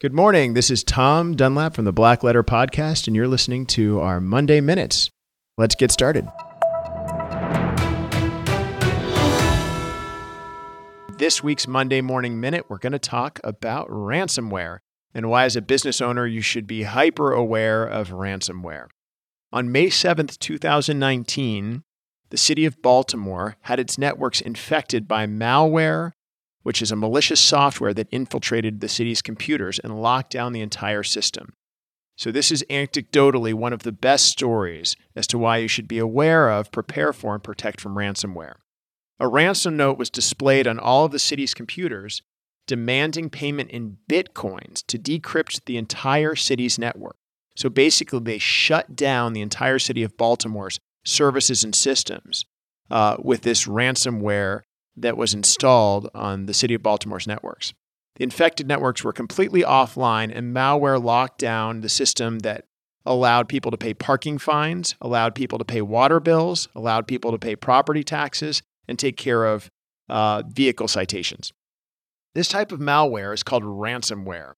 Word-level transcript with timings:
Good 0.00 0.12
morning. 0.12 0.54
This 0.54 0.70
is 0.70 0.84
Tom 0.84 1.34
Dunlap 1.34 1.74
from 1.74 1.84
the 1.84 1.92
Black 1.92 2.22
Letter 2.22 2.44
Podcast, 2.44 3.08
and 3.08 3.16
you're 3.16 3.26
listening 3.26 3.66
to 3.66 3.98
our 3.98 4.20
Monday 4.20 4.60
Minutes. 4.60 5.10
Let's 5.56 5.74
get 5.74 5.90
started. 5.90 6.24
This 11.16 11.42
week's 11.42 11.66
Monday 11.66 12.00
Morning 12.00 12.38
Minute, 12.38 12.66
we're 12.68 12.78
going 12.78 12.92
to 12.92 13.00
talk 13.00 13.40
about 13.42 13.88
ransomware 13.88 14.78
and 15.12 15.28
why, 15.28 15.42
as 15.46 15.56
a 15.56 15.60
business 15.60 16.00
owner, 16.00 16.28
you 16.28 16.42
should 16.42 16.68
be 16.68 16.84
hyper 16.84 17.32
aware 17.32 17.84
of 17.84 18.10
ransomware. 18.10 18.86
On 19.52 19.72
May 19.72 19.88
7th, 19.88 20.38
2019, 20.38 21.82
the 22.30 22.36
city 22.36 22.64
of 22.64 22.80
Baltimore 22.82 23.56
had 23.62 23.80
its 23.80 23.98
networks 23.98 24.40
infected 24.40 25.08
by 25.08 25.26
malware, 25.26 26.12
which 26.68 26.82
is 26.82 26.92
a 26.92 26.96
malicious 26.96 27.40
software 27.40 27.94
that 27.94 28.10
infiltrated 28.10 28.82
the 28.82 28.90
city's 28.90 29.22
computers 29.22 29.78
and 29.78 30.02
locked 30.02 30.30
down 30.30 30.52
the 30.52 30.60
entire 30.60 31.02
system. 31.02 31.54
So, 32.14 32.30
this 32.30 32.52
is 32.52 32.62
anecdotally 32.68 33.54
one 33.54 33.72
of 33.72 33.84
the 33.84 33.90
best 33.90 34.26
stories 34.26 34.94
as 35.16 35.26
to 35.28 35.38
why 35.38 35.56
you 35.56 35.66
should 35.66 35.88
be 35.88 35.98
aware 35.98 36.50
of, 36.50 36.70
prepare 36.70 37.14
for, 37.14 37.32
and 37.32 37.42
protect 37.42 37.80
from 37.80 37.94
ransomware. 37.94 38.56
A 39.18 39.26
ransom 39.26 39.78
note 39.78 39.96
was 39.96 40.10
displayed 40.10 40.66
on 40.66 40.78
all 40.78 41.06
of 41.06 41.12
the 41.12 41.18
city's 41.18 41.54
computers, 41.54 42.20
demanding 42.66 43.30
payment 43.30 43.70
in 43.70 43.96
bitcoins 44.06 44.84
to 44.88 44.98
decrypt 44.98 45.64
the 45.64 45.78
entire 45.78 46.34
city's 46.34 46.78
network. 46.78 47.16
So 47.56 47.70
basically, 47.70 48.20
they 48.20 48.36
shut 48.36 48.94
down 48.94 49.32
the 49.32 49.40
entire 49.40 49.78
city 49.78 50.02
of 50.02 50.18
Baltimore's 50.18 50.80
services 51.02 51.64
and 51.64 51.74
systems 51.74 52.44
uh, 52.90 53.16
with 53.22 53.40
this 53.40 53.66
ransomware 53.66 54.64
that 55.02 55.16
was 55.16 55.34
installed 55.34 56.10
on 56.14 56.46
the 56.46 56.54
city 56.54 56.74
of 56.74 56.82
Baltimore's 56.82 57.26
networks. 57.26 57.72
The 58.16 58.24
infected 58.24 58.66
networks 58.66 59.04
were 59.04 59.12
completely 59.12 59.62
offline, 59.62 60.36
and 60.36 60.54
malware 60.54 61.02
locked 61.02 61.38
down 61.38 61.80
the 61.80 61.88
system 61.88 62.40
that 62.40 62.64
allowed 63.06 63.48
people 63.48 63.70
to 63.70 63.76
pay 63.76 63.94
parking 63.94 64.38
fines, 64.38 64.96
allowed 65.00 65.34
people 65.34 65.58
to 65.58 65.64
pay 65.64 65.80
water 65.80 66.20
bills, 66.20 66.68
allowed 66.74 67.06
people 67.06 67.30
to 67.30 67.38
pay 67.38 67.56
property 67.56 68.02
taxes, 68.02 68.62
and 68.86 68.98
take 68.98 69.16
care 69.16 69.44
of 69.44 69.70
uh, 70.08 70.42
vehicle 70.46 70.88
citations. 70.88 71.52
This 72.34 72.48
type 72.48 72.72
of 72.72 72.80
malware 72.80 73.32
is 73.32 73.42
called 73.42 73.62
ransomware. 73.62 74.54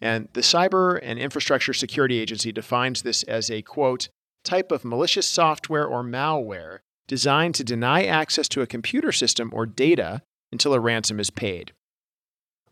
And 0.00 0.28
the 0.32 0.40
Cyber 0.40 0.98
and 1.00 1.18
Infrastructure 1.18 1.72
Security 1.72 2.18
Agency 2.18 2.50
defines 2.50 3.02
this 3.02 3.22
as 3.24 3.50
a 3.50 3.62
quote, 3.62 4.08
type 4.44 4.72
of 4.72 4.84
malicious 4.84 5.28
software 5.28 5.86
or 5.86 6.02
malware 6.02 6.78
designed 7.08 7.54
to 7.56 7.64
deny 7.64 8.04
access 8.04 8.48
to 8.48 8.62
a 8.62 8.66
computer 8.66 9.12
system 9.12 9.50
or 9.52 9.66
data 9.66 10.22
until 10.50 10.74
a 10.74 10.80
ransom 10.80 11.18
is 11.18 11.30
paid. 11.30 11.72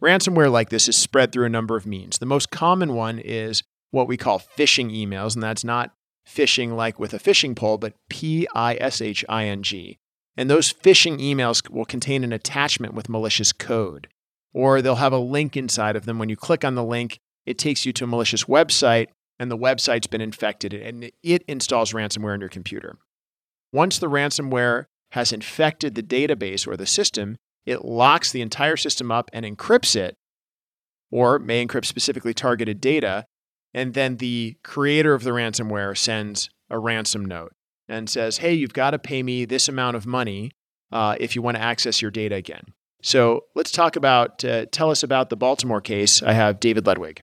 Ransomware 0.00 0.50
like 0.50 0.70
this 0.70 0.88
is 0.88 0.96
spread 0.96 1.32
through 1.32 1.46
a 1.46 1.50
number 1.50 1.76
of 1.76 1.86
means. 1.86 2.18
The 2.18 2.26
most 2.26 2.50
common 2.50 2.94
one 2.94 3.18
is 3.18 3.62
what 3.90 4.08
we 4.08 4.16
call 4.16 4.38
phishing 4.38 4.90
emails, 4.90 5.34
and 5.34 5.42
that's 5.42 5.64
not 5.64 5.92
phishing 6.26 6.74
like 6.74 6.98
with 6.98 7.12
a 7.12 7.18
fishing 7.18 7.54
pole, 7.54 7.76
but 7.76 7.94
P 8.08 8.46
I 8.54 8.76
S 8.80 9.00
H 9.00 9.24
I 9.28 9.44
N 9.44 9.62
G. 9.62 9.98
And 10.36 10.48
those 10.48 10.72
phishing 10.72 11.18
emails 11.18 11.68
will 11.68 11.84
contain 11.84 12.24
an 12.24 12.32
attachment 12.32 12.94
with 12.94 13.08
malicious 13.08 13.52
code, 13.52 14.08
or 14.54 14.80
they'll 14.80 14.94
have 14.96 15.12
a 15.12 15.18
link 15.18 15.56
inside 15.56 15.96
of 15.96 16.06
them. 16.06 16.18
When 16.18 16.28
you 16.28 16.36
click 16.36 16.64
on 16.64 16.76
the 16.76 16.84
link, 16.84 17.18
it 17.44 17.58
takes 17.58 17.84
you 17.84 17.92
to 17.94 18.04
a 18.04 18.06
malicious 18.06 18.44
website 18.44 19.08
and 19.38 19.50
the 19.50 19.58
website's 19.58 20.06
been 20.06 20.20
infected 20.20 20.72
and 20.72 21.10
it 21.22 21.42
installs 21.48 21.92
ransomware 21.92 22.34
on 22.34 22.40
your 22.40 22.48
computer. 22.48 22.96
Once 23.72 23.98
the 23.98 24.08
ransomware 24.08 24.86
has 25.12 25.32
infected 25.32 25.94
the 25.94 26.02
database 26.02 26.66
or 26.66 26.76
the 26.76 26.86
system, 26.86 27.36
it 27.66 27.84
locks 27.84 28.32
the 28.32 28.42
entire 28.42 28.76
system 28.76 29.10
up 29.10 29.30
and 29.32 29.44
encrypts 29.44 29.94
it, 29.94 30.16
or 31.10 31.38
may 31.38 31.64
encrypt 31.64 31.84
specifically 31.84 32.34
targeted 32.34 32.80
data. 32.80 33.26
And 33.72 33.94
then 33.94 34.16
the 34.16 34.56
creator 34.64 35.14
of 35.14 35.22
the 35.22 35.30
ransomware 35.30 35.96
sends 35.96 36.50
a 36.68 36.78
ransom 36.78 37.24
note 37.24 37.52
and 37.88 38.08
says, 38.08 38.38
Hey, 38.38 38.54
you've 38.54 38.72
got 38.72 38.90
to 38.90 38.98
pay 38.98 39.22
me 39.22 39.44
this 39.44 39.68
amount 39.68 39.96
of 39.96 40.06
money 40.06 40.52
uh, 40.90 41.16
if 41.20 41.36
you 41.36 41.42
want 41.42 41.56
to 41.56 41.62
access 41.62 42.02
your 42.02 42.10
data 42.10 42.34
again. 42.34 42.64
So 43.02 43.44
let's 43.54 43.70
talk 43.70 43.96
about, 43.96 44.44
uh, 44.44 44.66
tell 44.66 44.90
us 44.90 45.02
about 45.02 45.30
the 45.30 45.36
Baltimore 45.36 45.80
case. 45.80 46.22
I 46.22 46.32
have 46.32 46.60
David 46.60 46.86
Ludwig. 46.86 47.20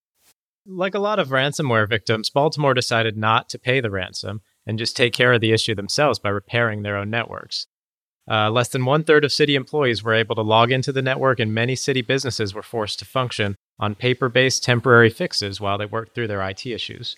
Like 0.66 0.96
a 0.96 1.00
lot 1.00 1.20
of 1.20 1.30
ransomware 1.30 1.88
victims, 1.88 2.30
Baltimore 2.30 2.74
decided 2.74 3.16
not 3.18 3.48
to 3.50 3.60
pay 3.60 3.80
the 3.80 3.92
ransom 3.92 4.42
and 4.68 4.78
just 4.78 4.96
take 4.96 5.14
care 5.14 5.34
of 5.34 5.42
the 5.42 5.52
issue 5.52 5.74
themselves 5.74 6.20
by 6.20 6.30
repairing 6.30 6.84
their 6.84 6.96
own 6.96 7.10
networks. 7.10 7.66
Uh, 8.30 8.52
less 8.52 8.68
than 8.68 8.86
one 8.86 9.04
third 9.04 9.24
of 9.24 9.32
city 9.32 9.56
employees 9.56 10.04
were 10.04 10.14
able 10.14 10.36
to 10.36 10.42
log 10.42 10.72
into 10.72 10.92
the 10.92 11.02
network, 11.02 11.40
and 11.40 11.54
many 11.54 11.76
city 11.76 12.02
businesses 12.02 12.54
were 12.54 12.62
forced 12.62 13.00
to 13.00 13.06
function 13.06 13.56
on 13.80 13.96
paper 13.96 14.28
based 14.28 14.64
temporary 14.64 15.10
fixes 15.10 15.60
while 15.60 15.78
they 15.78 15.86
worked 15.86 16.14
through 16.14 16.28
their 16.28 16.48
IT 16.48 16.66
issues. 16.66 17.16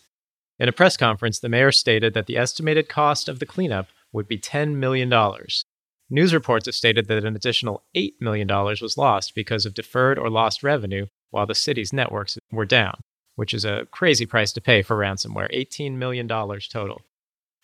In 0.60 0.70
a 0.70 0.74
press 0.74 0.96
conference, 0.96 1.40
the 1.40 1.50
mayor 1.50 1.72
stated 1.72 2.14
that 2.14 2.28
the 2.28 2.38
estimated 2.38 2.88
cost 2.88 3.28
of 3.28 3.40
the 3.40 3.46
cleanup 3.46 3.88
would 4.14 4.28
be 4.28 4.38
$10 4.38 4.76
million. 4.76 5.12
News 6.10 6.34
reports 6.34 6.68
have 6.68 6.76
stated 6.76 7.08
that 7.08 7.26
an 7.26 7.36
additional 7.36 7.84
$8 7.96 8.14
million 8.22 8.48
was 8.48 8.98
lost 8.98 9.34
because 9.34 9.66
of 9.66 9.74
deferred 9.74 10.18
or 10.20 10.30
lost 10.30 10.64
revenue 10.64 11.08
while 11.32 11.46
the 11.46 11.56
city's 11.56 11.92
networks 11.92 12.38
were 12.52 12.66
down 12.66 13.00
which 13.40 13.54
is 13.54 13.64
a 13.64 13.88
crazy 13.90 14.26
price 14.26 14.52
to 14.52 14.60
pay 14.60 14.82
for 14.82 14.98
ransomware 14.98 15.50
$18 15.56 15.94
million 15.94 16.28
total. 16.28 17.02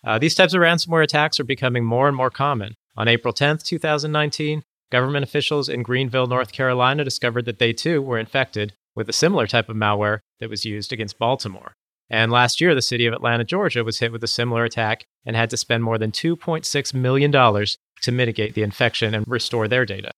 Uh, 0.06 0.18
these 0.18 0.36
types 0.36 0.54
of 0.54 0.60
ransomware 0.60 1.02
attacks 1.02 1.40
are 1.40 1.44
becoming 1.44 1.84
more 1.84 2.06
and 2.06 2.16
more 2.16 2.30
common. 2.30 2.74
On 2.96 3.08
April 3.08 3.34
10, 3.34 3.58
2019, 3.58 4.62
government 4.90 5.24
officials 5.24 5.68
in 5.68 5.82
Greenville, 5.82 6.28
North 6.28 6.52
Carolina 6.52 7.02
discovered 7.02 7.44
that 7.44 7.58
they 7.58 7.72
too 7.72 8.00
were 8.00 8.18
infected 8.18 8.74
with 8.94 9.08
a 9.08 9.12
similar 9.12 9.46
type 9.46 9.68
of 9.68 9.76
malware 9.76 10.20
that 10.38 10.48
was 10.48 10.64
used 10.64 10.92
against 10.92 11.18
Baltimore. 11.18 11.74
And 12.08 12.30
last 12.30 12.60
year, 12.60 12.74
the 12.74 12.82
city 12.82 13.04
of 13.06 13.12
Atlanta, 13.12 13.44
Georgia 13.44 13.82
was 13.82 13.98
hit 13.98 14.12
with 14.12 14.22
a 14.22 14.28
similar 14.28 14.64
attack 14.64 15.06
and 15.24 15.34
had 15.34 15.50
to 15.50 15.56
spend 15.56 15.82
more 15.82 15.98
than 15.98 16.12
$2.6 16.12 16.94
million 16.94 17.32
to 17.32 18.12
mitigate 18.12 18.54
the 18.54 18.62
infection 18.62 19.12
and 19.12 19.24
restore 19.26 19.66
their 19.66 19.84
data. 19.84 20.12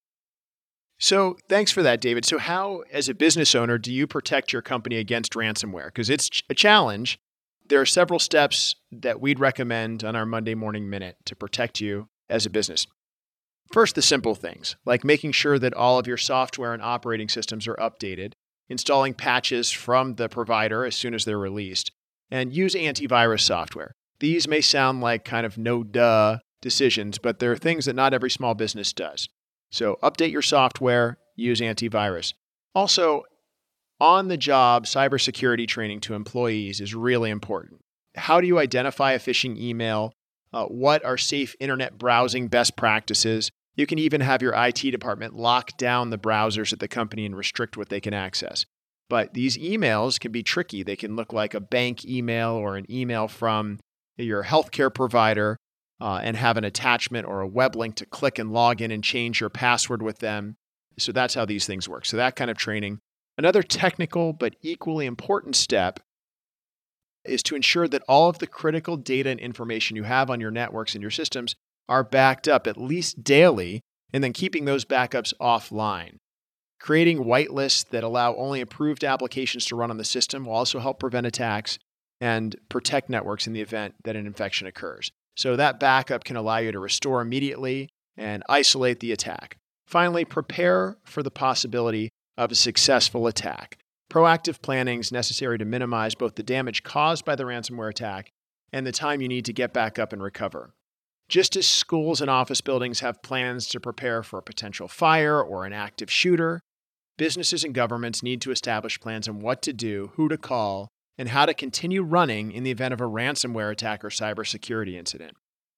So, 1.00 1.38
thanks 1.48 1.70
for 1.70 1.82
that, 1.82 2.00
David. 2.00 2.24
So, 2.24 2.38
how, 2.38 2.82
as 2.92 3.08
a 3.08 3.14
business 3.14 3.54
owner, 3.54 3.78
do 3.78 3.92
you 3.92 4.06
protect 4.06 4.52
your 4.52 4.62
company 4.62 4.96
against 4.96 5.32
ransomware? 5.32 5.86
Because 5.86 6.10
it's 6.10 6.28
a 6.50 6.54
challenge. 6.54 7.18
There 7.68 7.80
are 7.80 7.86
several 7.86 8.18
steps 8.18 8.76
that 8.90 9.20
we'd 9.20 9.38
recommend 9.38 10.02
on 10.02 10.16
our 10.16 10.24
Monday 10.24 10.54
Morning 10.54 10.88
Minute 10.88 11.16
to 11.26 11.36
protect 11.36 11.82
you 11.82 12.08
as 12.30 12.46
a 12.46 12.50
business. 12.50 12.86
First, 13.72 13.94
the 13.94 14.00
simple 14.00 14.34
things, 14.34 14.76
like 14.86 15.04
making 15.04 15.32
sure 15.32 15.58
that 15.58 15.74
all 15.74 15.98
of 15.98 16.06
your 16.06 16.16
software 16.16 16.72
and 16.72 16.82
operating 16.82 17.28
systems 17.28 17.68
are 17.68 17.76
updated, 17.76 18.32
installing 18.70 19.12
patches 19.12 19.70
from 19.70 20.14
the 20.14 20.30
provider 20.30 20.86
as 20.86 20.96
soon 20.96 21.12
as 21.12 21.26
they're 21.26 21.38
released, 21.38 21.92
and 22.30 22.54
use 22.54 22.74
antivirus 22.74 23.42
software. 23.42 23.92
These 24.20 24.48
may 24.48 24.62
sound 24.62 25.02
like 25.02 25.26
kind 25.26 25.44
of 25.44 25.58
no 25.58 25.82
duh 25.82 26.38
decisions, 26.62 27.18
but 27.18 27.38
they're 27.38 27.56
things 27.56 27.84
that 27.84 27.96
not 27.96 28.14
every 28.14 28.30
small 28.30 28.54
business 28.54 28.94
does. 28.94 29.28
So 29.70 29.98
update 30.02 30.32
your 30.32 30.40
software, 30.42 31.18
use 31.36 31.60
antivirus. 31.60 32.32
Also, 32.74 33.24
on 34.00 34.28
the 34.28 34.36
job 34.36 34.86
cybersecurity 34.86 35.66
training 35.66 36.00
to 36.00 36.14
employees 36.14 36.80
is 36.80 36.94
really 36.94 37.30
important. 37.30 37.80
How 38.14 38.40
do 38.40 38.46
you 38.46 38.58
identify 38.58 39.12
a 39.12 39.18
phishing 39.18 39.56
email? 39.58 40.12
Uh, 40.52 40.66
what 40.66 41.04
are 41.04 41.16
safe 41.16 41.54
internet 41.60 41.98
browsing 41.98 42.48
best 42.48 42.76
practices? 42.76 43.50
You 43.76 43.86
can 43.86 43.98
even 43.98 44.20
have 44.20 44.42
your 44.42 44.54
IT 44.56 44.90
department 44.90 45.34
lock 45.34 45.76
down 45.76 46.10
the 46.10 46.18
browsers 46.18 46.72
at 46.72 46.80
the 46.80 46.88
company 46.88 47.24
and 47.24 47.36
restrict 47.36 47.76
what 47.76 47.90
they 47.90 48.00
can 48.00 48.14
access. 48.14 48.64
But 49.08 49.34
these 49.34 49.56
emails 49.56 50.18
can 50.18 50.32
be 50.32 50.42
tricky. 50.42 50.82
They 50.82 50.96
can 50.96 51.16
look 51.16 51.32
like 51.32 51.54
a 51.54 51.60
bank 51.60 52.04
email 52.04 52.50
or 52.50 52.76
an 52.76 52.90
email 52.90 53.28
from 53.28 53.78
your 54.16 54.44
healthcare 54.44 54.92
provider 54.92 55.56
uh, 56.00 56.20
and 56.22 56.36
have 56.36 56.56
an 56.56 56.64
attachment 56.64 57.26
or 57.26 57.40
a 57.40 57.46
web 57.46 57.76
link 57.76 57.94
to 57.96 58.06
click 58.06 58.38
and 58.38 58.52
log 58.52 58.82
in 58.82 58.90
and 58.90 59.02
change 59.02 59.40
your 59.40 59.50
password 59.50 60.02
with 60.02 60.18
them. 60.18 60.56
So 60.98 61.12
that's 61.12 61.34
how 61.34 61.44
these 61.44 61.66
things 61.66 61.88
work. 61.88 62.04
So 62.04 62.16
that 62.16 62.36
kind 62.36 62.50
of 62.50 62.56
training. 62.56 62.98
Another 63.38 63.62
technical 63.62 64.32
but 64.32 64.56
equally 64.62 65.06
important 65.06 65.54
step 65.54 66.00
is 67.24 67.42
to 67.44 67.54
ensure 67.54 67.86
that 67.86 68.02
all 68.08 68.28
of 68.28 68.40
the 68.40 68.48
critical 68.48 68.96
data 68.96 69.30
and 69.30 69.38
information 69.38 69.96
you 69.96 70.02
have 70.02 70.28
on 70.28 70.40
your 70.40 70.50
networks 70.50 70.94
and 70.94 71.02
your 71.02 71.10
systems 71.12 71.54
are 71.88 72.02
backed 72.02 72.48
up 72.48 72.66
at 72.66 72.76
least 72.76 73.22
daily, 73.22 73.80
and 74.12 74.24
then 74.24 74.32
keeping 74.32 74.64
those 74.64 74.84
backups 74.84 75.32
offline. 75.40 76.16
Creating 76.80 77.24
whitelists 77.24 77.88
that 77.88 78.04
allow 78.04 78.34
only 78.34 78.60
approved 78.60 79.04
applications 79.04 79.64
to 79.66 79.76
run 79.76 79.90
on 79.90 79.98
the 79.98 80.04
system 80.04 80.44
will 80.44 80.52
also 80.52 80.80
help 80.80 80.98
prevent 80.98 81.26
attacks 81.26 81.78
and 82.20 82.56
protect 82.68 83.08
networks 83.08 83.46
in 83.46 83.52
the 83.52 83.60
event 83.60 83.94
that 84.04 84.16
an 84.16 84.26
infection 84.26 84.66
occurs. 84.66 85.10
So 85.36 85.56
that 85.56 85.78
backup 85.78 86.24
can 86.24 86.36
allow 86.36 86.58
you 86.58 86.72
to 86.72 86.78
restore 86.78 87.20
immediately 87.20 87.88
and 88.16 88.42
isolate 88.48 89.00
the 89.00 89.12
attack. 89.12 89.56
Finally, 89.86 90.24
prepare 90.24 90.96
for 91.04 91.22
the 91.22 91.30
possibility 91.30 92.10
of 92.38 92.52
a 92.52 92.54
successful 92.54 93.26
attack. 93.26 93.76
Proactive 94.10 94.62
planning 94.62 95.00
is 95.00 95.12
necessary 95.12 95.58
to 95.58 95.66
minimize 95.66 96.14
both 96.14 96.36
the 96.36 96.42
damage 96.42 96.82
caused 96.84 97.24
by 97.24 97.34
the 97.34 97.44
ransomware 97.44 97.90
attack 97.90 98.30
and 98.72 98.86
the 98.86 98.92
time 98.92 99.20
you 99.20 99.28
need 99.28 99.44
to 99.44 99.52
get 99.52 99.74
back 99.74 99.98
up 99.98 100.12
and 100.12 100.22
recover. 100.22 100.72
Just 101.28 101.56
as 101.56 101.66
schools 101.66 102.22
and 102.22 102.30
office 102.30 102.62
buildings 102.62 103.00
have 103.00 103.22
plans 103.22 103.66
to 103.68 103.80
prepare 103.80 104.22
for 104.22 104.38
a 104.38 104.42
potential 104.42 104.88
fire 104.88 105.42
or 105.42 105.66
an 105.66 105.74
active 105.74 106.10
shooter, 106.10 106.60
businesses 107.18 107.64
and 107.64 107.74
governments 107.74 108.22
need 108.22 108.40
to 108.40 108.50
establish 108.50 109.00
plans 109.00 109.28
on 109.28 109.40
what 109.40 109.60
to 109.62 109.74
do, 109.74 110.12
who 110.14 110.28
to 110.28 110.38
call, 110.38 110.88
and 111.18 111.30
how 111.30 111.44
to 111.44 111.52
continue 111.52 112.02
running 112.02 112.52
in 112.52 112.62
the 112.62 112.70
event 112.70 112.94
of 112.94 113.00
a 113.00 113.04
ransomware 113.04 113.72
attack 113.72 114.04
or 114.04 114.08
cybersecurity 114.08 114.94
incident, 114.94 115.32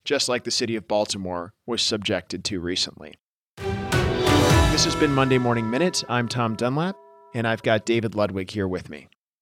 just 0.05 0.29
like 0.29 0.45
the 0.45 0.51
city 0.51 0.77
of 0.77 0.87
Baltimore 0.87 1.51
was 1.67 1.83
subjected 1.83 2.45
to 2.45 2.61
recently. 2.61 3.15
This 4.81 4.95
has 4.95 4.97
been 4.99 5.15
Monday 5.15 5.37
Morning 5.37 5.69
Minute. 5.69 6.03
I'm 6.09 6.27
Tom 6.27 6.57
Dunlap, 6.57 6.97
and 7.35 7.47
I've 7.47 7.63
got 7.63 7.85
David 7.85 8.15
Ludwig 8.15 8.51
here 8.51 8.67
with 8.67 8.89
me. 8.89 9.09